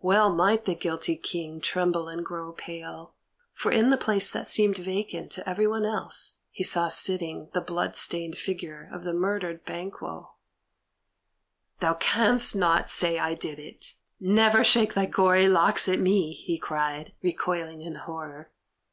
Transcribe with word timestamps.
Well 0.00 0.32
might 0.32 0.66
the 0.66 0.76
guilty 0.76 1.16
King 1.16 1.60
tremble 1.60 2.06
and 2.08 2.24
grow 2.24 2.52
pale, 2.52 3.16
for 3.52 3.72
in 3.72 3.90
the 3.90 3.96
place 3.96 4.30
that 4.30 4.46
seemed 4.46 4.76
vacant 4.78 5.32
to 5.32 5.48
everyone 5.48 5.84
else 5.84 6.38
he 6.52 6.62
saw 6.62 6.86
sitting 6.86 7.48
the 7.54 7.60
blood 7.60 7.96
stained 7.96 8.36
figure 8.38 8.88
of 8.92 9.02
the 9.02 9.12
murdered 9.12 9.64
Banquo. 9.64 10.36
"Thou 11.80 11.94
canst 11.94 12.54
not 12.54 12.88
say 12.88 13.18
I 13.18 13.34
did 13.34 13.58
it; 13.58 13.94
never 14.20 14.62
shake 14.62 14.94
thy 14.94 15.06
gory 15.06 15.48
locks 15.48 15.88
at 15.88 15.98
me!" 15.98 16.32
he 16.32 16.56
cried, 16.56 17.12
recoiling 17.20 17.82
in 17.82 17.96
horror. 17.96 18.52